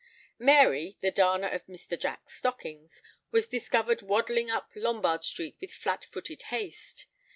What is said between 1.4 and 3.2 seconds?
of Mr. Jack's stockings,